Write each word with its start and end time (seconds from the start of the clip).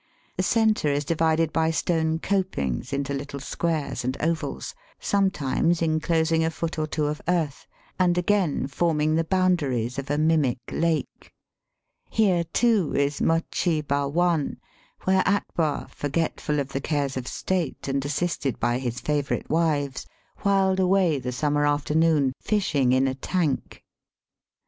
The 0.35 0.41
centre 0.41 0.87
is 0.87 1.05
divided 1.05 1.53
by 1.53 1.69
stone 1.69 2.17
copings 2.17 2.91
into 2.91 3.13
little 3.13 3.39
squares 3.39 4.03
and 4.03 4.17
ovals, 4.19 4.73
some 4.99 5.29
times 5.29 5.79
inclosing 5.79 6.43
a 6.43 6.49
foot 6.49 6.79
or 6.79 6.87
two 6.87 7.05
of 7.05 7.21
earth, 7.27 7.67
and 7.99 8.17
again 8.17 8.65
forming 8.65 9.13
the 9.13 9.23
boundaries 9.23 9.99
of 9.99 10.09
a 10.09 10.17
mimic 10.17 10.57
lake. 10.71 11.31
Here, 12.09 12.43
too, 12.45 12.95
is 12.95 13.21
Muchee 13.21 13.83
Bhawan, 13.83 14.57
where 15.03 15.21
Akbar, 15.27 15.87
forgetful 15.91 16.59
of 16.59 16.69
the 16.69 16.81
cares 16.81 17.15
of 17.15 17.27
state 17.27 17.87
and 17.87 18.03
assisted 18.03 18.59
by 18.59 18.79
his 18.79 18.99
favourite 18.99 19.51
wives, 19.51 20.07
whiled 20.41 20.79
away 20.79 21.19
the 21.19 21.31
summer 21.31 21.67
afternoon 21.67 22.33
fishing 22.39 22.91
in 22.91 23.07
a 23.07 23.13
tank. 23.13 23.83